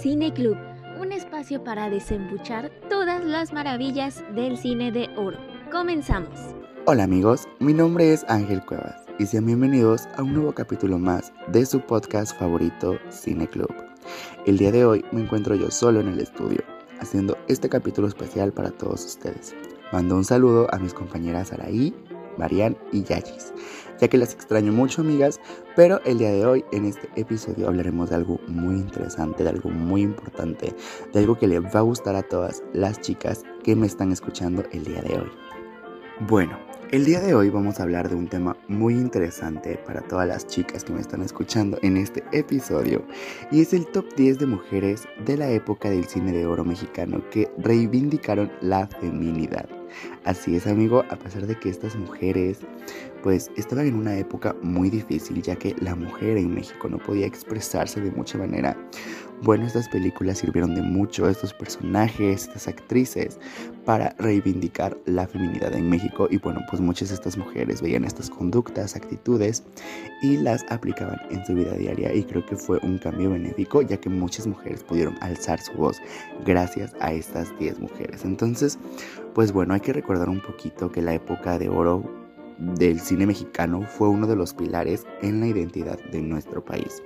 Cine 0.00 0.32
Club, 0.32 0.56
un 1.00 1.12
espacio 1.12 1.62
para 1.62 1.88
desembuchar 1.88 2.70
todas 2.88 3.24
las 3.24 3.52
maravillas 3.52 4.24
del 4.34 4.58
cine 4.58 4.90
de 4.90 5.08
oro. 5.16 5.38
Comenzamos. 5.70 6.36
Hola 6.86 7.04
amigos, 7.04 7.46
mi 7.60 7.74
nombre 7.74 8.12
es 8.12 8.24
Ángel 8.28 8.64
Cuevas 8.64 9.06
y 9.20 9.26
sean 9.26 9.46
bienvenidos 9.46 10.08
a 10.16 10.22
un 10.22 10.34
nuevo 10.34 10.52
capítulo 10.52 10.98
más 10.98 11.32
de 11.52 11.64
su 11.64 11.80
podcast 11.80 12.36
favorito 12.36 12.98
Cine 13.10 13.46
Club. 13.46 13.72
El 14.46 14.58
día 14.58 14.72
de 14.72 14.84
hoy 14.84 15.04
me 15.12 15.20
encuentro 15.20 15.54
yo 15.54 15.70
solo 15.70 16.00
en 16.00 16.08
el 16.08 16.20
estudio, 16.20 16.64
haciendo 17.00 17.36
este 17.46 17.68
capítulo 17.68 18.08
especial 18.08 18.52
para 18.52 18.70
todos 18.70 19.04
ustedes. 19.04 19.54
Mando 19.92 20.16
un 20.16 20.24
saludo 20.24 20.66
a 20.74 20.78
mis 20.78 20.92
compañeras 20.92 21.52
Araí, 21.52 21.94
Marian 22.38 22.76
y 22.92 23.02
Yachis, 23.02 23.52
ya 24.00 24.08
que 24.08 24.18
las 24.18 24.32
extraño 24.32 24.72
mucho 24.72 25.02
amigas, 25.02 25.40
pero 25.76 26.00
el 26.04 26.18
día 26.18 26.30
de 26.30 26.46
hoy 26.46 26.64
en 26.72 26.84
este 26.84 27.08
episodio 27.16 27.68
hablaremos 27.68 28.10
de 28.10 28.16
algo 28.16 28.40
muy 28.46 28.76
interesante, 28.76 29.42
de 29.42 29.50
algo 29.50 29.70
muy 29.70 30.02
importante, 30.02 30.74
de 31.12 31.18
algo 31.18 31.38
que 31.38 31.48
le 31.48 31.60
va 31.60 31.80
a 31.80 31.82
gustar 31.82 32.16
a 32.16 32.22
todas 32.22 32.62
las 32.72 33.00
chicas 33.00 33.44
que 33.64 33.76
me 33.76 33.86
están 33.86 34.12
escuchando 34.12 34.64
el 34.72 34.84
día 34.84 35.02
de 35.02 35.18
hoy. 35.18 35.30
Bueno, 36.20 36.58
el 36.90 37.04
día 37.04 37.20
de 37.20 37.34
hoy 37.34 37.50
vamos 37.50 37.78
a 37.78 37.82
hablar 37.82 38.08
de 38.08 38.14
un 38.14 38.28
tema 38.28 38.56
muy 38.66 38.94
interesante 38.94 39.78
para 39.86 40.00
todas 40.00 40.26
las 40.26 40.46
chicas 40.46 40.84
que 40.84 40.94
me 40.94 41.02
están 41.02 41.20
escuchando 41.20 41.78
en 41.82 41.98
este 41.98 42.24
episodio 42.32 43.04
y 43.50 43.60
es 43.60 43.74
el 43.74 43.86
top 43.86 44.06
10 44.16 44.38
de 44.38 44.46
mujeres 44.46 45.06
de 45.26 45.36
la 45.36 45.50
época 45.50 45.90
del 45.90 46.06
cine 46.06 46.32
de 46.32 46.46
oro 46.46 46.64
mexicano 46.64 47.22
que 47.30 47.50
reivindicaron 47.58 48.50
la 48.62 48.86
feminidad. 48.86 49.77
Así 50.24 50.56
es 50.56 50.66
amigo, 50.66 51.04
a 51.10 51.16
pesar 51.16 51.46
de 51.46 51.58
que 51.58 51.68
estas 51.68 51.96
mujeres 51.96 52.58
pues 53.22 53.50
estaban 53.56 53.86
en 53.86 53.94
una 53.94 54.16
época 54.16 54.54
muy 54.62 54.90
difícil 54.90 55.42
ya 55.42 55.56
que 55.56 55.74
la 55.80 55.94
mujer 55.94 56.36
en 56.36 56.54
México 56.54 56.88
no 56.88 56.98
podía 56.98 57.26
expresarse 57.26 58.00
de 58.00 58.10
mucha 58.10 58.38
manera. 58.38 58.76
Bueno, 59.42 59.66
estas 59.66 59.88
películas 59.88 60.38
sirvieron 60.38 60.74
de 60.74 60.82
mucho, 60.82 61.28
estos 61.28 61.54
personajes, 61.54 62.48
estas 62.48 62.66
actrices, 62.66 63.38
para 63.84 64.14
reivindicar 64.18 64.98
la 65.06 65.28
feminidad 65.28 65.72
en 65.74 65.88
México 65.88 66.26
y 66.28 66.38
bueno, 66.38 66.60
pues 66.68 66.82
muchas 66.82 67.10
de 67.10 67.14
estas 67.14 67.38
mujeres 67.38 67.80
veían 67.80 68.04
estas 68.04 68.30
conductas, 68.30 68.96
actitudes 68.96 69.62
y 70.22 70.38
las 70.38 70.66
aplicaban 70.70 71.20
en 71.30 71.46
su 71.46 71.54
vida 71.54 71.72
diaria 71.74 72.12
y 72.12 72.24
creo 72.24 72.44
que 72.44 72.56
fue 72.56 72.80
un 72.82 72.98
cambio 72.98 73.30
benéfico 73.30 73.82
ya 73.82 73.96
que 73.96 74.08
muchas 74.08 74.48
mujeres 74.48 74.82
pudieron 74.82 75.16
alzar 75.20 75.60
su 75.60 75.72
voz 75.74 75.98
gracias 76.44 76.92
a 76.98 77.12
estas 77.12 77.56
10 77.60 77.78
mujeres. 77.78 78.24
Entonces, 78.24 78.76
pues 79.34 79.52
bueno, 79.52 79.72
hay 79.72 79.80
que 79.80 79.92
recordar 79.92 80.28
un 80.28 80.40
poquito 80.40 80.90
que 80.90 81.00
la 81.00 81.14
época 81.14 81.60
de 81.60 81.68
oro 81.68 82.02
del 82.58 82.98
cine 82.98 83.24
mexicano 83.24 83.82
fue 83.82 84.08
uno 84.08 84.26
de 84.26 84.34
los 84.34 84.52
pilares 84.52 85.06
en 85.22 85.38
la 85.38 85.46
identidad 85.46 85.98
de 86.10 86.20
nuestro 86.22 86.64
país. 86.64 87.02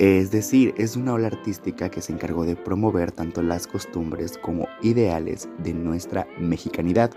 Es 0.00 0.30
decir, 0.30 0.72
es 0.78 0.96
una 0.96 1.12
ola 1.12 1.26
artística 1.26 1.90
que 1.90 2.00
se 2.00 2.14
encargó 2.14 2.46
de 2.46 2.56
promover 2.56 3.12
tanto 3.12 3.42
las 3.42 3.66
costumbres 3.66 4.38
como 4.38 4.66
ideales 4.80 5.46
de 5.58 5.74
nuestra 5.74 6.26
mexicanidad, 6.38 7.10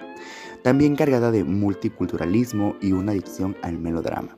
también 0.64 0.98
cargada 0.98 1.32
de 1.32 1.46
multiculturalismo 1.46 2.76
y 2.82 2.92
una 2.92 3.14
adicción 3.14 3.56
al 3.62 3.78
melodrama. 3.80 4.38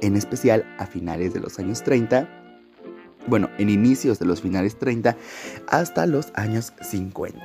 En 0.00 0.16
especial 0.16 0.64
a 0.78 0.86
finales 0.86 1.34
de 1.34 1.40
los 1.40 1.58
años 1.58 1.82
30, 1.82 2.26
bueno, 3.26 3.50
en 3.58 3.68
inicios 3.68 4.18
de 4.18 4.24
los 4.24 4.40
finales 4.40 4.78
30 4.78 5.14
hasta 5.66 6.06
los 6.06 6.32
años 6.36 6.72
50. 6.80 7.44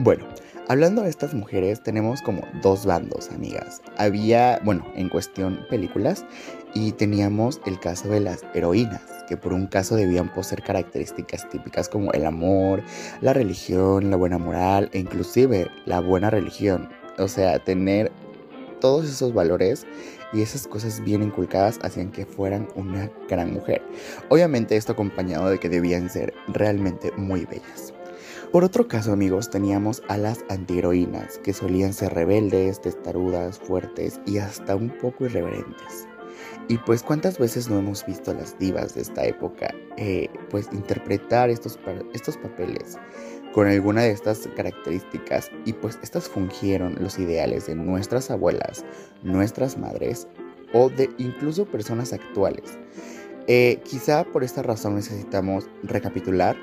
Bueno, 0.00 0.26
Hablando 0.70 1.00
de 1.00 1.08
estas 1.08 1.32
mujeres, 1.32 1.82
tenemos 1.82 2.20
como 2.20 2.42
dos 2.60 2.84
bandos, 2.84 3.30
amigas. 3.30 3.80
Había, 3.96 4.60
bueno, 4.64 4.84
en 4.96 5.08
cuestión 5.08 5.60
películas, 5.70 6.26
y 6.74 6.92
teníamos 6.92 7.58
el 7.64 7.80
caso 7.80 8.10
de 8.10 8.20
las 8.20 8.44
heroínas, 8.52 9.17
que 9.28 9.36
por 9.36 9.52
un 9.52 9.66
caso 9.66 9.94
debían 9.94 10.32
poseer 10.32 10.62
características 10.62 11.48
típicas 11.50 11.88
como 11.88 12.12
el 12.12 12.24
amor, 12.24 12.82
la 13.20 13.32
religión, 13.32 14.10
la 14.10 14.16
buena 14.16 14.38
moral 14.38 14.88
e 14.92 14.98
inclusive 14.98 15.68
la 15.84 16.00
buena 16.00 16.30
religión. 16.30 16.88
O 17.18 17.28
sea, 17.28 17.58
tener 17.58 18.10
todos 18.80 19.06
esos 19.06 19.34
valores 19.34 19.86
y 20.32 20.42
esas 20.42 20.66
cosas 20.66 21.02
bien 21.02 21.22
inculcadas 21.22 21.78
hacían 21.82 22.10
que 22.10 22.26
fueran 22.26 22.68
una 22.74 23.10
gran 23.28 23.52
mujer. 23.52 23.82
Obviamente 24.28 24.76
esto 24.76 24.92
acompañado 24.92 25.48
de 25.50 25.58
que 25.58 25.68
debían 25.68 26.08
ser 26.10 26.34
realmente 26.48 27.12
muy 27.16 27.44
bellas. 27.44 27.92
Por 28.52 28.64
otro 28.64 28.88
caso, 28.88 29.12
amigos, 29.12 29.50
teníamos 29.50 30.02
a 30.08 30.16
las 30.16 30.42
antiheroínas, 30.48 31.38
que 31.38 31.52
solían 31.52 31.92
ser 31.92 32.14
rebeldes, 32.14 32.80
testarudas, 32.80 33.58
fuertes 33.58 34.20
y 34.24 34.38
hasta 34.38 34.74
un 34.74 34.88
poco 34.88 35.26
irreverentes. 35.26 36.07
Y 36.68 36.76
pues 36.78 37.02
cuántas 37.02 37.38
veces 37.38 37.70
no 37.70 37.78
hemos 37.78 38.04
visto 38.04 38.34
las 38.34 38.58
divas 38.58 38.94
de 38.94 39.00
esta 39.00 39.24
época, 39.24 39.74
eh, 39.96 40.28
pues 40.50 40.68
interpretar 40.72 41.48
estos, 41.48 41.78
estos 42.12 42.36
papeles 42.36 42.98
con 43.54 43.66
alguna 43.66 44.02
de 44.02 44.10
estas 44.10 44.46
características 44.54 45.50
y 45.64 45.72
pues 45.72 45.98
estas 46.02 46.28
fungieron 46.28 46.96
los 47.00 47.18
ideales 47.18 47.66
de 47.66 47.74
nuestras 47.74 48.30
abuelas, 48.30 48.84
nuestras 49.22 49.78
madres 49.78 50.28
o 50.74 50.90
de 50.90 51.10
incluso 51.16 51.64
personas 51.64 52.12
actuales. 52.12 52.78
Eh, 53.46 53.80
quizá 53.84 54.24
por 54.24 54.44
esta 54.44 54.62
razón 54.62 54.96
necesitamos 54.96 55.70
recapitular 55.82 56.54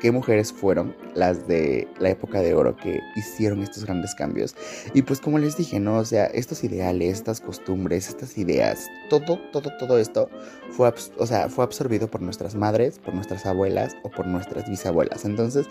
qué 0.00 0.12
mujeres 0.12 0.52
fueron 0.52 0.94
las 1.14 1.46
de 1.48 1.88
la 1.98 2.10
época 2.10 2.40
de 2.40 2.54
oro 2.54 2.76
que 2.76 3.00
hicieron 3.16 3.62
estos 3.62 3.84
grandes 3.84 4.14
cambios. 4.14 4.54
Y 4.94 5.02
pues 5.02 5.20
como 5.20 5.38
les 5.38 5.56
dije, 5.56 5.80
¿no? 5.80 5.98
O 5.98 6.04
sea, 6.04 6.26
estos 6.26 6.64
ideales, 6.64 7.14
estas 7.14 7.40
costumbres, 7.40 8.08
estas 8.08 8.36
ideas, 8.38 8.86
todo, 9.10 9.38
todo, 9.52 9.70
todo 9.78 9.98
esto 9.98 10.28
fue, 10.70 10.92
o 11.18 11.26
sea, 11.26 11.48
fue 11.48 11.64
absorbido 11.64 12.08
por 12.08 12.22
nuestras 12.22 12.54
madres, 12.54 12.98
por 12.98 13.14
nuestras 13.14 13.46
abuelas 13.46 13.96
o 14.02 14.10
por 14.10 14.26
nuestras 14.26 14.68
bisabuelas. 14.68 15.24
Entonces 15.24 15.66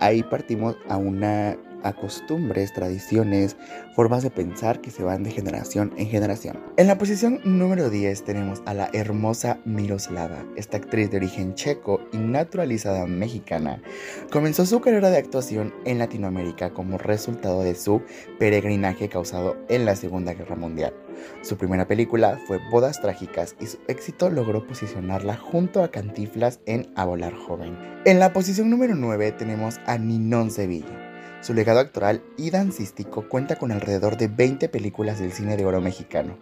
ahí 0.00 0.22
partimos 0.22 0.76
a 0.88 0.96
una 0.96 1.56
a 1.82 1.92
costumbres, 1.92 2.72
tradiciones, 2.72 3.56
formas 3.94 4.22
de 4.22 4.30
pensar 4.30 4.80
que 4.80 4.90
se 4.90 5.02
van 5.02 5.22
de 5.22 5.30
generación 5.30 5.92
en 5.96 6.08
generación. 6.08 6.58
En 6.76 6.86
la 6.86 6.98
posición 6.98 7.40
número 7.44 7.90
10 7.90 8.24
tenemos 8.24 8.62
a 8.66 8.74
la 8.74 8.90
hermosa 8.92 9.58
Miroslava. 9.64 10.44
Esta 10.56 10.76
actriz 10.76 11.10
de 11.10 11.18
origen 11.18 11.54
checo 11.54 12.00
y 12.12 12.18
naturalizada 12.18 13.06
mexicana 13.06 13.82
comenzó 14.30 14.66
su 14.66 14.80
carrera 14.80 15.10
de 15.10 15.18
actuación 15.18 15.74
en 15.84 15.98
Latinoamérica 15.98 16.70
como 16.70 16.98
resultado 16.98 17.62
de 17.62 17.74
su 17.74 18.02
peregrinaje 18.38 19.08
causado 19.08 19.56
en 19.68 19.84
la 19.84 19.96
Segunda 19.96 20.34
Guerra 20.34 20.56
Mundial. 20.56 20.94
Su 21.42 21.56
primera 21.56 21.86
película 21.86 22.38
fue 22.46 22.58
Bodas 22.70 23.00
Trágicas 23.00 23.56
y 23.60 23.66
su 23.66 23.78
éxito 23.88 24.30
logró 24.30 24.66
posicionarla 24.66 25.36
junto 25.36 25.82
a 25.82 25.90
Cantiflas 25.90 26.60
en 26.66 26.90
A 26.96 27.04
Volar 27.04 27.34
Joven. 27.34 27.76
En 28.04 28.18
la 28.18 28.32
posición 28.32 28.70
número 28.70 28.94
9 28.94 29.32
tenemos 29.32 29.78
a 29.86 29.98
Ninón 29.98 30.50
Sevilla. 30.50 31.09
Su 31.40 31.54
legado 31.54 31.80
actoral 31.80 32.22
y 32.36 32.50
dancístico 32.50 33.26
cuenta 33.26 33.56
con 33.56 33.72
alrededor 33.72 34.18
de 34.18 34.28
20 34.28 34.68
películas 34.68 35.18
del 35.18 35.32
cine 35.32 35.56
de 35.56 35.64
oro 35.64 35.80
mexicano. 35.80 36.36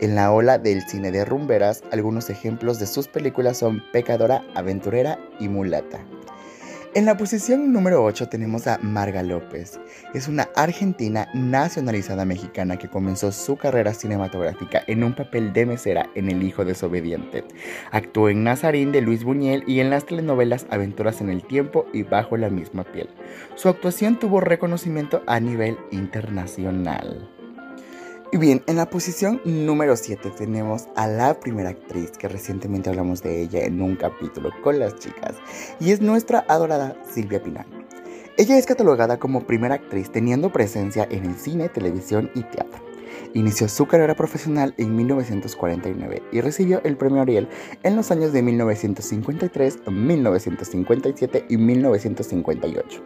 En 0.00 0.14
la 0.14 0.32
ola 0.32 0.58
del 0.58 0.82
cine 0.88 1.10
de 1.10 1.26
rumberas, 1.26 1.82
algunos 1.92 2.30
ejemplos 2.30 2.78
de 2.78 2.86
sus 2.86 3.08
películas 3.08 3.58
son 3.58 3.82
Pecadora, 3.92 4.44
Aventurera 4.54 5.18
y 5.38 5.48
Mulata. 5.48 5.98
En 6.94 7.04
la 7.04 7.18
posición 7.18 7.70
número 7.72 8.02
8 8.02 8.30
tenemos 8.30 8.66
a 8.66 8.78
Marga 8.78 9.22
López. 9.22 9.78
Es 10.14 10.26
una 10.26 10.48
argentina 10.56 11.28
nacionalizada 11.34 12.24
mexicana 12.24 12.78
que 12.78 12.88
comenzó 12.88 13.30
su 13.30 13.56
carrera 13.56 13.92
cinematográfica 13.92 14.84
en 14.86 15.04
un 15.04 15.14
papel 15.14 15.52
de 15.52 15.66
mesera 15.66 16.08
en 16.14 16.30
El 16.30 16.42
Hijo 16.42 16.64
Desobediente. 16.64 17.44
Actuó 17.90 18.30
en 18.30 18.42
Nazarín 18.42 18.90
de 18.90 19.02
Luis 19.02 19.22
Buñuel 19.22 19.64
y 19.66 19.80
en 19.80 19.90
las 19.90 20.06
telenovelas 20.06 20.66
Aventuras 20.70 21.20
en 21.20 21.28
el 21.28 21.44
Tiempo 21.44 21.86
y 21.92 22.04
Bajo 22.04 22.38
la 22.38 22.48
misma 22.48 22.84
piel. 22.84 23.10
Su 23.54 23.68
actuación 23.68 24.18
tuvo 24.18 24.40
reconocimiento 24.40 25.22
a 25.26 25.40
nivel 25.40 25.76
internacional. 25.90 27.37
Y 28.30 28.36
bien, 28.36 28.62
en 28.66 28.76
la 28.76 28.90
posición 28.90 29.40
número 29.46 29.96
7 29.96 30.30
tenemos 30.36 30.86
a 30.96 31.06
la 31.06 31.40
primera 31.40 31.70
actriz 31.70 32.10
que 32.10 32.28
recientemente 32.28 32.90
hablamos 32.90 33.22
de 33.22 33.40
ella 33.40 33.64
en 33.64 33.80
un 33.80 33.96
capítulo 33.96 34.50
con 34.62 34.78
las 34.78 34.96
chicas 34.96 35.34
y 35.80 35.92
es 35.92 36.02
nuestra 36.02 36.44
adorada 36.46 36.94
Silvia 37.10 37.42
Pinal. 37.42 37.64
Ella 38.36 38.58
es 38.58 38.66
catalogada 38.66 39.18
como 39.18 39.46
primera 39.46 39.76
actriz 39.76 40.12
teniendo 40.12 40.52
presencia 40.52 41.08
en 41.10 41.24
el 41.24 41.36
cine, 41.36 41.70
televisión 41.70 42.30
y 42.34 42.42
teatro. 42.42 42.87
Inició 43.38 43.68
su 43.68 43.86
carrera 43.86 44.16
profesional 44.16 44.74
en 44.78 44.96
1949 44.96 46.24
y 46.32 46.40
recibió 46.40 46.82
el 46.82 46.96
premio 46.96 47.22
Ariel 47.22 47.48
en 47.84 47.94
los 47.94 48.10
años 48.10 48.32
de 48.32 48.42
1953, 48.42 49.86
1957 49.88 51.46
y 51.48 51.56
1958. 51.56 53.00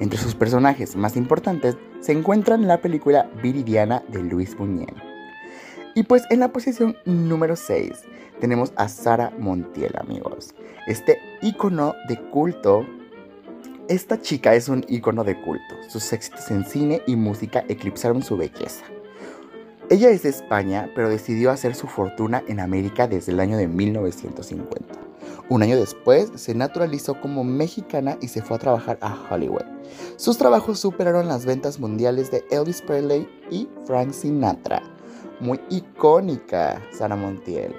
Entre 0.00 0.18
sus 0.18 0.34
personajes 0.34 0.96
más 0.96 1.16
importantes 1.16 1.78
se 2.00 2.12
encuentran 2.12 2.68
la 2.68 2.82
película 2.82 3.30
Viridiana 3.42 4.02
de 4.08 4.22
Luis 4.22 4.54
Buñuel. 4.54 4.94
Y 5.94 6.02
pues 6.02 6.24
en 6.28 6.40
la 6.40 6.52
posición 6.52 6.98
número 7.06 7.56
6 7.56 8.02
tenemos 8.38 8.74
a 8.76 8.86
Sara 8.86 9.32
Montiel, 9.38 9.94
amigos. 9.98 10.54
Este 10.88 11.16
ícono 11.40 11.94
de 12.06 12.20
culto 12.28 12.84
esta 13.88 14.20
chica 14.20 14.54
es 14.54 14.68
un 14.68 14.84
ícono 14.88 15.24
de 15.24 15.40
culto. 15.40 15.74
Sus 15.88 16.12
éxitos 16.12 16.50
en 16.50 16.66
cine 16.66 17.02
y 17.06 17.16
música 17.16 17.64
eclipsaron 17.66 18.22
su 18.22 18.36
belleza. 18.36 18.84
Ella 19.92 20.10
es 20.10 20.22
de 20.22 20.28
España, 20.28 20.88
pero 20.94 21.08
decidió 21.08 21.50
hacer 21.50 21.74
su 21.74 21.88
fortuna 21.88 22.44
en 22.46 22.60
América 22.60 23.08
desde 23.08 23.32
el 23.32 23.40
año 23.40 23.56
de 23.56 23.66
1950. 23.66 24.94
Un 25.48 25.64
año 25.64 25.76
después 25.76 26.30
se 26.36 26.54
naturalizó 26.54 27.20
como 27.20 27.42
mexicana 27.42 28.16
y 28.20 28.28
se 28.28 28.40
fue 28.40 28.56
a 28.56 28.60
trabajar 28.60 28.98
a 29.00 29.18
Hollywood. 29.28 29.64
Sus 30.14 30.38
trabajos 30.38 30.78
superaron 30.78 31.26
las 31.26 31.44
ventas 31.44 31.80
mundiales 31.80 32.30
de 32.30 32.44
Elvis 32.52 32.82
Presley 32.82 33.28
y 33.50 33.68
Frank 33.84 34.12
Sinatra. 34.12 34.80
Muy 35.40 35.60
icónica, 35.70 36.80
Sara 36.92 37.16
Montiel. 37.16 37.74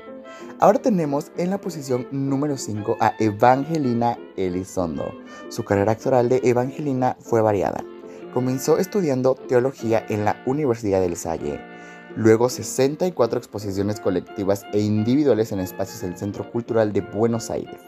Ahora 0.59 0.79
tenemos 0.79 1.31
en 1.37 1.49
la 1.49 1.61
posición 1.61 2.09
número 2.11 2.57
5 2.57 2.97
a 2.99 3.13
Evangelina 3.19 4.19
Elizondo. 4.35 5.13
Su 5.47 5.63
carrera 5.63 5.93
actoral 5.93 6.27
de 6.27 6.41
Evangelina 6.43 7.15
fue 7.21 7.41
variada. 7.41 7.85
Comenzó 8.33 8.79
estudiando 8.79 9.35
teología 9.35 10.05
en 10.09 10.25
la 10.25 10.43
Universidad 10.45 10.99
del 10.99 11.15
Salle 11.15 11.70
luego 12.15 12.49
64 12.49 13.37
exposiciones 13.37 13.99
colectivas 13.99 14.63
e 14.73 14.79
individuales 14.79 15.51
en 15.51 15.59
espacios 15.59 16.01
del 16.01 16.17
Centro 16.17 16.49
Cultural 16.51 16.93
de 16.93 17.01
Buenos 17.01 17.49
Aires. 17.49 17.79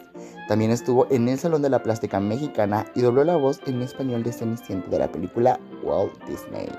También 0.48 0.72
estuvo 0.72 1.08
en 1.10 1.30
el 1.30 1.40
Salón 1.40 1.62
de 1.62 1.70
la 1.70 1.84
Plástica 1.84 2.20
Mexicana 2.20 2.86
y 2.96 3.02
dobló 3.02 3.24
la 3.24 3.38
voz 3.38 3.60
en 3.66 3.82
español 3.82 4.24
de 4.24 4.34
Cenicienta 4.34 4.90
de 4.90 5.00
la 5.00 5.12
película 5.12 5.60
Walt 5.84 6.14
Disney. 6.28 6.70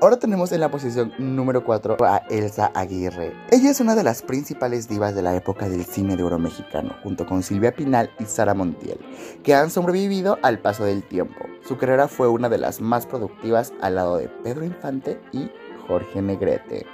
Ahora 0.00 0.16
tenemos 0.16 0.52
en 0.52 0.60
la 0.60 0.70
posición 0.70 1.12
número 1.18 1.64
4 1.64 1.96
a 2.04 2.18
Elsa 2.30 2.70
Aguirre. 2.72 3.32
Ella 3.50 3.70
es 3.70 3.80
una 3.80 3.96
de 3.96 4.04
las 4.04 4.22
principales 4.22 4.88
divas 4.88 5.12
de 5.14 5.22
la 5.22 5.34
época 5.34 5.68
del 5.68 5.84
cine 5.84 6.16
de 6.16 6.22
oro 6.22 6.38
mexicano, 6.38 6.94
junto 7.02 7.26
con 7.26 7.42
Silvia 7.42 7.74
Pinal 7.74 8.08
y 8.20 8.24
Sara 8.26 8.54
Montiel, 8.54 9.00
que 9.42 9.54
han 9.54 9.70
sobrevivido 9.70 10.38
al 10.42 10.60
paso 10.60 10.84
del 10.84 11.02
tiempo. 11.02 11.46
Su 11.66 11.78
carrera 11.78 12.06
fue 12.06 12.28
una 12.28 12.48
de 12.48 12.58
las 12.58 12.80
más 12.80 13.06
productivas 13.06 13.72
al 13.80 13.96
lado 13.96 14.18
de 14.18 14.28
Pedro 14.28 14.64
Infante 14.64 15.20
y 15.32 15.50
Jorge 15.88 16.22
Negrete. 16.22 16.86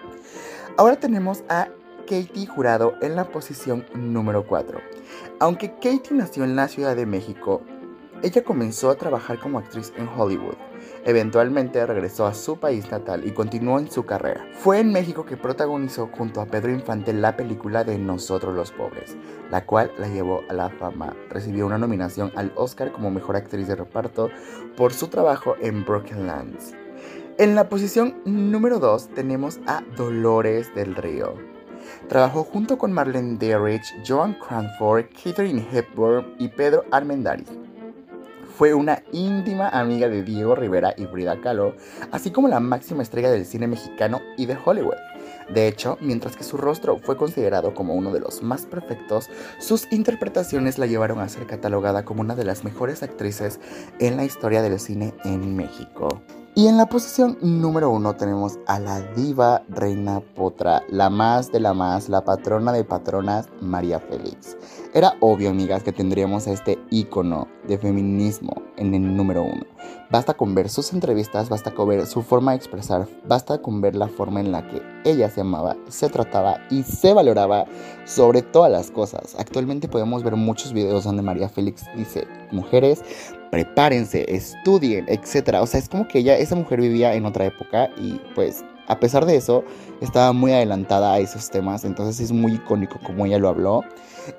Ahora 0.79 0.97
tenemos 0.97 1.45
a 1.51 1.69
Katie 2.07 2.47
Jurado 2.47 2.95
en 3.03 3.17
la 3.17 3.29
posición 3.29 3.85
número 3.95 4.47
4. 4.47 4.79
Aunque 5.41 5.73
Katie 5.75 6.13
nació 6.13 6.45
en 6.45 6.57
la 6.57 6.69
Ciudad 6.69 6.97
de 6.97 7.07
México, 7.07 7.63
ella 8.23 8.43
comenzó 8.43 8.89
a 8.89 8.95
trabajar 8.95 9.39
como 9.39 9.59
actriz 9.59 9.93
en 9.97 10.09
Hollywood. 10.09 10.55
Eventualmente 11.05 11.85
regresó 11.85 12.27
a 12.27 12.33
su 12.33 12.59
país 12.59 12.91
natal 12.91 13.27
y 13.27 13.33
continuó 13.33 13.79
en 13.79 13.91
su 13.91 14.07
carrera. 14.07 14.47
Fue 14.55 14.81
en 14.81 14.93
México 14.93 15.27
que 15.27 15.37
protagonizó 15.37 16.09
junto 16.11 16.41
a 16.41 16.47
Pedro 16.47 16.73
Infante 16.73 17.13
la 17.13 17.37
película 17.37 17.85
de 17.85 17.99
Nosotros 17.99 18.55
los 18.55 18.73
Pobres, 18.73 19.17
la 19.51 19.67
cual 19.67 19.93
la 19.99 20.09
llevó 20.09 20.41
a 20.49 20.55
la 20.55 20.71
fama. 20.71 21.15
Recibió 21.29 21.67
una 21.67 21.79
nominación 21.79 22.33
al 22.37 22.53
Oscar 22.57 22.93
como 22.93 23.11
mejor 23.11 23.37
actriz 23.37 23.69
de 23.69 23.77
reparto 23.77 24.31
por 24.77 24.95
su 24.95 25.09
trabajo 25.09 25.57
en 25.61 25.85
Broken 25.85 26.27
Lands. 26.27 26.75
En 27.37 27.57
la 27.57 27.69
posición 27.69 28.15
número 28.25 28.79
2 28.79 29.09
tenemos 29.09 29.59
a 29.67 29.83
Dolores 29.97 30.73
del 30.77 30.95
Río. 30.95 31.35
Trabajó 32.09 32.45
junto 32.45 32.79
con 32.79 32.93
Marlene 32.93 33.39
Dietrich, 33.39 33.83
Joan 34.07 34.35
Cranford, 34.35 35.07
Catherine 35.07 35.67
Hepburn 35.73 36.37
y 36.39 36.47
Pedro 36.47 36.85
Armendáriz. 36.93 37.49
Fue 38.57 38.73
una 38.73 39.03
íntima 39.11 39.69
amiga 39.71 40.09
de 40.09 40.23
Diego 40.23 40.55
Rivera 40.55 40.95
y 40.97 41.07
Frida 41.07 41.41
Kahlo, 41.41 41.75
así 42.13 42.31
como 42.31 42.47
la 42.47 42.61
máxima 42.61 43.03
estrella 43.03 43.33
del 43.33 43.47
cine 43.47 43.67
mexicano 43.67 44.21
y 44.37 44.47
de 44.47 44.57
Hollywood. 44.65 44.95
De 45.53 45.67
hecho, 45.67 45.99
mientras 46.01 46.37
que 46.37 46.45
su 46.45 46.57
rostro 46.57 46.99
fue 46.99 47.17
considerado 47.17 47.75
como 47.75 47.95
uno 47.95 48.13
de 48.13 48.21
los 48.21 48.45
más 48.45 48.65
perfectos, 48.65 49.29
sus 49.59 49.93
interpretaciones 49.93 50.79
la 50.79 50.87
llevaron 50.87 51.19
a 51.19 51.29
ser 51.29 51.49
catalogada 51.49 52.05
como 52.05 52.21
una 52.21 52.37
de 52.37 52.45
las 52.45 52.63
mejores 52.63 53.03
actrices 53.03 53.59
en 53.99 54.17
la 54.17 54.25
historia 54.25 54.63
del 54.63 54.79
cine 54.79 55.15
en 55.25 55.57
México. 55.57 56.23
Y 56.57 56.69
en 56.69 56.77
la 56.77 56.87
posición 56.87 57.37
número 57.43 57.91
uno 57.91 58.15
tenemos 58.15 58.61
a 58.69 58.79
la 58.79 59.01
diva 59.01 59.65
reina 59.69 60.21
potra, 60.21 60.85
la 60.89 61.11
más 61.11 61.51
de 61.51 61.59
la 61.59 61.75
más, 61.75 62.09
la 62.09 62.25
patrona 62.25 62.71
de 62.71 62.85
patronas, 62.85 63.49
María 63.61 63.99
Félix. 63.99 64.57
Era 64.95 65.17
obvio, 65.19 65.51
amigas, 65.51 65.83
que 65.83 65.91
tendríamos 65.91 66.47
a 66.47 66.53
este 66.53 66.79
ícono 66.91 67.49
de 67.67 67.77
feminismo 67.77 68.53
en 68.77 68.95
el 68.95 69.17
número 69.17 69.43
uno. 69.43 69.65
Basta 70.15 70.35
con 70.35 70.55
ver 70.55 70.69
sus 70.69 70.93
entrevistas, 70.93 71.49
basta 71.49 71.73
con 71.73 71.89
ver 71.89 72.07
su 72.07 72.23
forma 72.23 72.53
de 72.53 72.59
expresar, 72.59 73.09
basta 73.27 73.59
con 73.59 73.81
ver 73.81 73.97
la 73.97 74.07
forma 74.07 74.39
en 74.39 74.53
la 74.53 74.65
que 74.69 74.81
ella 75.05 75.29
se 75.29 75.41
amaba, 75.41 75.77
se 75.89 76.09
trataba 76.09 76.61
y 76.71 76.85
se 76.85 77.13
valoraba 77.13 77.65
sobre 78.05 78.41
todas 78.41 78.71
las 78.71 78.93
cosas. 78.93 79.35
Actualmente 79.37 79.89
podemos 79.89 80.23
ver 80.23 80.37
muchos 80.37 80.73
videos 80.73 81.03
donde 81.03 81.23
María 81.23 81.49
Félix 81.49 81.83
dice, 81.97 82.29
mujeres, 82.53 83.03
prepárense, 83.51 84.25
estudien, 84.33 85.05
etc. 85.09 85.57
O 85.61 85.67
sea, 85.67 85.81
es 85.81 85.89
como 85.89 86.07
que 86.07 86.21
ella, 86.21 86.39
esa 86.39 86.55
mujer 86.55 86.81
vivía 86.81 87.13
en 87.15 87.27
otra 87.27 87.47
época 87.47 87.91
y 87.97 88.21
pues 88.37 88.65
a 88.87 89.01
pesar 89.01 89.27
de 89.27 89.37
eso, 89.37 89.65
estaba 90.01 90.33
muy 90.33 90.53
adelantada 90.53 91.15
a 91.15 91.19
esos 91.19 91.51
temas, 91.51 91.85
entonces 91.85 92.21
es 92.21 92.33
muy 92.33 92.55
icónico 92.55 92.99
como 93.05 93.27
ella 93.27 93.39
lo 93.39 93.49
habló. 93.49 93.83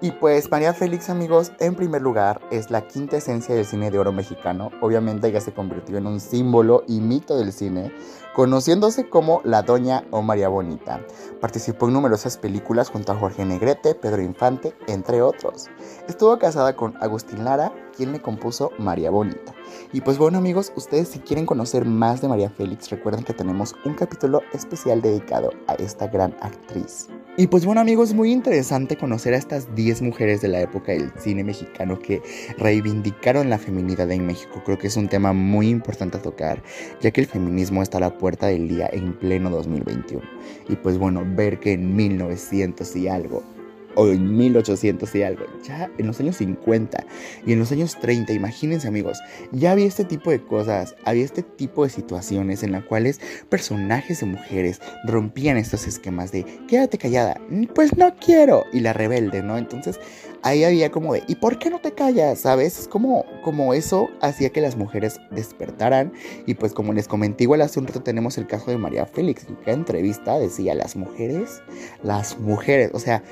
Y 0.01 0.11
pues 0.11 0.49
María 0.49 0.73
Félix, 0.73 1.09
amigos, 1.09 1.51
en 1.59 1.75
primer 1.75 2.01
lugar, 2.01 2.41
es 2.51 2.71
la 2.71 2.81
quinta 2.87 3.17
esencia 3.17 3.53
del 3.53 3.65
cine 3.65 3.91
de 3.91 3.99
oro 3.99 4.11
mexicano. 4.11 4.71
Obviamente 4.81 5.27
ella 5.27 5.41
se 5.41 5.53
convirtió 5.53 5.97
en 5.97 6.07
un 6.07 6.19
símbolo 6.19 6.83
y 6.87 6.99
mito 7.01 7.37
del 7.37 7.53
cine, 7.53 7.91
conociéndose 8.35 9.09
como 9.09 9.41
la 9.45 9.61
Doña 9.61 10.03
o 10.11 10.21
María 10.21 10.49
Bonita. 10.49 10.99
Participó 11.39 11.87
en 11.87 11.93
numerosas 11.93 12.37
películas 12.37 12.89
junto 12.89 13.13
a 13.13 13.15
Jorge 13.15 13.45
Negrete, 13.45 13.95
Pedro 13.95 14.21
Infante, 14.21 14.75
entre 14.87 15.21
otros. 15.21 15.67
Estuvo 16.09 16.37
casada 16.37 16.75
con 16.75 17.01
Agustín 17.01 17.45
Lara, 17.45 17.73
quien 17.95 18.11
le 18.11 18.21
compuso 18.21 18.71
María 18.77 19.09
Bonita. 19.09 19.53
Y 19.93 20.01
pues 20.01 20.17
bueno 20.17 20.37
amigos, 20.37 20.73
ustedes 20.75 21.07
si 21.07 21.19
quieren 21.19 21.45
conocer 21.45 21.85
más 21.85 22.21
de 22.21 22.27
María 22.27 22.49
Félix, 22.49 22.89
recuerden 22.89 23.23
que 23.23 23.33
tenemos 23.33 23.73
un 23.85 23.93
capítulo 23.93 24.41
especial 24.51 25.01
dedicado 25.01 25.51
a 25.67 25.75
esta 25.75 26.07
gran 26.07 26.35
actriz. 26.41 27.07
Y 27.37 27.47
pues 27.47 27.65
bueno 27.65 27.81
amigos, 27.81 28.13
muy 28.13 28.31
interesante 28.31 28.95
conocer 28.95 29.33
a 29.33 29.37
estas 29.37 29.75
10 29.75 30.03
mujeres 30.03 30.41
de 30.41 30.47
la 30.47 30.61
época 30.61 30.93
del 30.93 31.11
cine 31.19 31.43
mexicano 31.43 31.99
que 31.99 32.21
reivindicaron 32.57 33.49
la 33.49 33.57
feminidad 33.57 34.09
en 34.09 34.25
México. 34.25 34.61
Creo 34.65 34.77
que 34.77 34.87
es 34.87 34.95
un 34.95 35.09
tema 35.09 35.33
muy 35.33 35.67
importante 35.67 36.17
a 36.17 36.21
tocar, 36.21 36.63
ya 37.01 37.11
que 37.11 37.19
el 37.19 37.27
feminismo 37.27 37.83
está 37.83 37.97
a 37.97 38.01
la 38.01 38.17
puerta 38.17 38.47
del 38.47 38.69
día 38.69 38.89
en 38.89 39.19
pleno 39.19 39.49
2021. 39.49 40.23
Y 40.69 40.77
pues 40.77 40.97
bueno, 40.97 41.25
ver 41.27 41.59
que 41.59 41.73
en 41.73 41.93
1900 41.93 42.95
y 42.95 43.09
algo 43.09 43.54
o 43.95 44.07
en 44.07 44.35
1800 44.35 45.15
y 45.15 45.23
algo, 45.23 45.45
ya 45.63 45.89
en 45.97 46.07
los 46.07 46.19
años 46.19 46.37
50 46.37 47.05
y 47.45 47.53
en 47.53 47.59
los 47.59 47.71
años 47.71 47.97
30, 47.99 48.33
imagínense 48.33 48.87
amigos, 48.87 49.19
ya 49.51 49.71
había 49.71 49.85
este 49.85 50.05
tipo 50.05 50.31
de 50.31 50.43
cosas, 50.43 50.95
había 51.05 51.25
este 51.25 51.43
tipo 51.43 51.83
de 51.83 51.89
situaciones 51.89 52.63
en 52.63 52.71
las 52.71 52.83
cuales 52.83 53.19
personajes 53.49 54.19
de 54.19 54.27
mujeres 54.27 54.81
rompían 55.05 55.57
estos 55.57 55.87
esquemas 55.87 56.31
de 56.31 56.45
quédate 56.67 56.97
callada, 56.97 57.39
pues 57.73 57.97
no 57.97 58.15
quiero, 58.15 58.65
y 58.73 58.79
la 58.79 58.93
rebelde, 58.93 59.41
¿no? 59.41 59.57
Entonces 59.57 59.99
ahí 60.45 60.63
había 60.63 60.91
como 60.91 61.13
de, 61.13 61.23
¿y 61.27 61.35
por 61.35 61.57
qué 61.57 61.71
no 61.71 61.79
te 61.79 61.93
callas? 61.93 62.39
¿Sabes? 62.39 62.79
Es 62.79 62.87
como, 62.87 63.25
como 63.43 63.73
eso 63.73 64.09
hacía 64.21 64.51
que 64.51 64.61
las 64.61 64.75
mujeres 64.75 65.19
despertaran 65.31 66.13
y 66.45 66.53
pues 66.53 66.71
como 66.71 66.93
les 66.93 67.07
comenté 67.07 67.45
igual 67.45 67.61
hace 67.61 67.79
un 67.79 67.87
rato 67.87 68.03
tenemos 68.03 68.37
el 68.37 68.45
caso 68.45 68.69
de 68.69 68.77
María 68.77 69.07
Félix, 69.07 69.47
en 69.47 69.55
cada 69.55 69.73
entrevista 69.73 70.37
decía, 70.37 70.75
las 70.75 70.95
mujeres, 70.95 71.61
las 72.03 72.37
mujeres, 72.37 72.91
o 72.93 72.99
sea, 72.99 73.23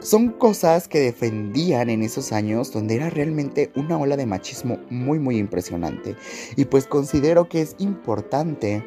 son 0.00 0.30
cosas 0.30 0.88
que 0.88 1.00
defendían 1.00 1.90
en 1.90 2.02
esos 2.02 2.32
años 2.32 2.72
donde 2.72 2.96
era 2.96 3.10
realmente 3.10 3.70
una 3.74 3.98
ola 3.98 4.16
de 4.16 4.26
machismo 4.26 4.78
muy 4.90 5.18
muy 5.18 5.38
impresionante. 5.38 6.16
Y 6.56 6.66
pues 6.66 6.86
considero 6.86 7.48
que 7.48 7.62
es 7.62 7.76
importante 7.78 8.84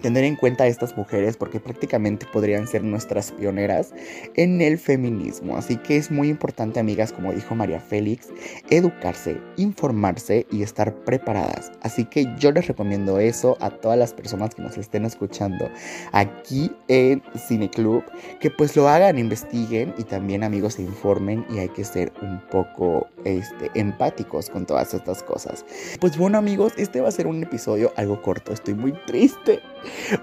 tener 0.00 0.24
en 0.24 0.36
cuenta 0.36 0.64
a 0.64 0.66
estas 0.66 0.96
mujeres 0.96 1.36
porque 1.36 1.60
prácticamente 1.60 2.26
podrían 2.32 2.66
ser 2.66 2.84
nuestras 2.84 3.32
pioneras 3.32 3.92
en 4.34 4.60
el 4.60 4.78
feminismo. 4.78 5.56
Así 5.56 5.76
que 5.76 5.96
es 5.96 6.10
muy 6.10 6.28
importante, 6.28 6.80
amigas, 6.80 7.12
como 7.12 7.32
dijo 7.32 7.54
María 7.54 7.80
Félix, 7.80 8.28
educarse, 8.70 9.40
informarse 9.56 10.46
y 10.50 10.62
estar 10.62 10.94
preparadas. 11.04 11.72
Así 11.82 12.04
que 12.04 12.26
yo 12.38 12.52
les 12.52 12.66
recomiendo 12.66 13.18
eso 13.18 13.56
a 13.60 13.70
todas 13.70 13.98
las 13.98 14.12
personas 14.12 14.54
que 14.54 14.62
nos 14.62 14.76
estén 14.78 15.04
escuchando 15.04 15.68
aquí 16.12 16.70
en 16.88 17.22
Cine 17.36 17.70
Club, 17.70 18.04
que 18.40 18.50
pues 18.50 18.76
lo 18.76 18.88
hagan, 18.88 19.18
investiguen 19.18 19.94
y 19.98 20.04
también 20.04 20.44
amigos 20.44 20.74
se 20.74 20.82
informen 20.82 21.44
y 21.50 21.58
hay 21.58 21.68
que 21.68 21.84
ser 21.84 22.12
un 22.22 22.40
poco 22.50 23.08
este, 23.24 23.70
empáticos 23.74 24.50
con 24.50 24.66
todas 24.66 24.94
estas 24.94 25.22
cosas. 25.22 25.64
Pues 26.00 26.16
bueno 26.16 26.38
amigos, 26.38 26.72
este 26.76 27.00
va 27.00 27.08
a 27.08 27.12
ser 27.12 27.26
un 27.26 27.42
episodio 27.42 27.92
algo 27.96 28.22
corto, 28.22 28.52
estoy 28.52 28.74
muy 28.74 28.92
triste 29.06 29.60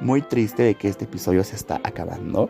muy 0.01 0.22
triste 0.22 0.63
de 0.63 0.75
que 0.75 0.88
este 0.88 1.05
episodio 1.05 1.43
se 1.43 1.55
está 1.55 1.81
acabando. 1.84 2.50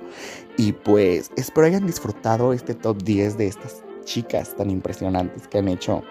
Y 0.57 0.73
pues 0.73 1.31
espero 1.35 1.67
hayan 1.67 1.85
disfrutado 1.85 2.53
este 2.53 2.73
top 2.73 3.01
10 3.03 3.37
de 3.37 3.47
estas 3.47 3.83
chicas 4.05 4.55
tan 4.55 4.69
impresionantes 4.69 5.47
que 5.47 5.57
han 5.57 5.67
hecho 5.67 6.03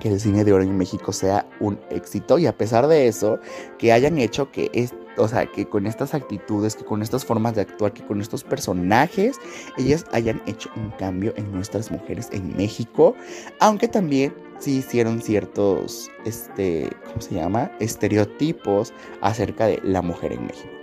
que 0.00 0.08
el 0.08 0.20
cine 0.20 0.44
de 0.44 0.52
oro 0.52 0.62
en 0.62 0.76
México 0.76 1.12
sea 1.12 1.46
un 1.60 1.78
éxito 1.90 2.38
y 2.38 2.46
a 2.46 2.56
pesar 2.56 2.86
de 2.86 3.08
eso 3.08 3.38
que 3.78 3.92
hayan 3.92 4.18
hecho 4.18 4.50
que 4.50 4.70
es 4.72 4.94
o 5.18 5.28
sea, 5.28 5.46
que 5.46 5.66
con 5.66 5.86
estas 5.86 6.14
actitudes, 6.14 6.76
que 6.76 6.84
con 6.84 7.02
estas 7.02 7.24
formas 7.24 7.54
de 7.54 7.62
actuar, 7.62 7.92
que 7.92 8.04
con 8.04 8.20
estos 8.20 8.44
personajes, 8.44 9.38
ellas 9.78 10.04
hayan 10.12 10.42
hecho 10.46 10.70
un 10.76 10.90
cambio 10.90 11.32
en 11.36 11.50
nuestras 11.52 11.90
mujeres 11.90 12.28
en 12.32 12.56
México, 12.56 13.14
aunque 13.60 13.88
también 13.88 14.34
sí 14.58 14.78
hicieron 14.78 15.20
ciertos, 15.20 16.10
este, 16.24 16.90
¿cómo 17.06 17.20
se 17.20 17.34
llama? 17.34 17.70
Estereotipos 17.80 18.92
acerca 19.20 19.66
de 19.66 19.80
la 19.82 20.02
mujer 20.02 20.32
en 20.32 20.46
México. 20.46 20.75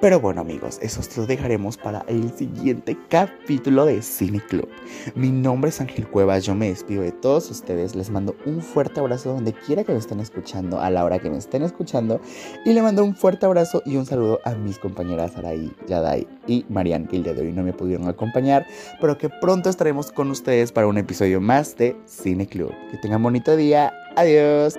Pero 0.00 0.18
bueno 0.18 0.40
amigos, 0.40 0.78
eso 0.80 1.02
lo 1.18 1.26
dejaremos 1.26 1.76
para 1.76 2.06
el 2.08 2.34
siguiente 2.34 2.96
capítulo 3.10 3.84
de 3.84 4.00
Cine 4.00 4.40
Club. 4.40 4.66
Mi 5.14 5.30
nombre 5.30 5.68
es 5.68 5.78
Ángel 5.82 6.08
Cuevas, 6.08 6.46
yo 6.46 6.54
me 6.54 6.68
despido 6.68 7.02
de 7.02 7.12
todos 7.12 7.50
ustedes, 7.50 7.94
les 7.94 8.08
mando 8.08 8.34
un 8.46 8.62
fuerte 8.62 9.00
abrazo 9.00 9.34
donde 9.34 9.52
quiera 9.52 9.84
que 9.84 9.92
me 9.92 9.98
estén 9.98 10.20
escuchando, 10.20 10.80
a 10.80 10.88
la 10.88 11.04
hora 11.04 11.18
que 11.18 11.28
me 11.28 11.36
estén 11.36 11.62
escuchando, 11.62 12.18
y 12.64 12.72
le 12.72 12.80
mando 12.80 13.04
un 13.04 13.14
fuerte 13.14 13.44
abrazo 13.44 13.82
y 13.84 13.96
un 13.96 14.06
saludo 14.06 14.40
a 14.46 14.54
mis 14.54 14.78
compañeras 14.78 15.36
Araí, 15.36 15.70
Yadai 15.86 16.26
y 16.46 16.64
Marian, 16.70 17.06
que 17.06 17.16
el 17.16 17.24
día 17.24 17.34
de 17.34 17.42
hoy 17.42 17.52
no 17.52 17.62
me 17.62 17.74
pudieron 17.74 18.08
acompañar, 18.08 18.66
pero 19.02 19.18
que 19.18 19.28
pronto 19.28 19.68
estaremos 19.68 20.12
con 20.12 20.30
ustedes 20.30 20.72
para 20.72 20.86
un 20.86 20.96
episodio 20.96 21.42
más 21.42 21.76
de 21.76 21.94
Cine 22.06 22.46
Club. 22.46 22.72
Que 22.90 22.96
tengan 22.96 23.22
bonito 23.22 23.54
día, 23.54 23.92
adiós. 24.16 24.78